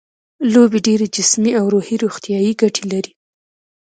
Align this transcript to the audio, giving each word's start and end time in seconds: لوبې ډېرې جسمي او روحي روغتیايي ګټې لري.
لوبې 0.53 0.79
ډېرې 0.87 1.07
جسمي 1.15 1.51
او 1.59 1.65
روحي 1.73 1.95
روغتیايي 2.03 2.51
ګټې 2.61 2.83
لري. 2.91 3.11